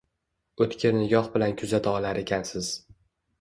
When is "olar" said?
1.99-2.21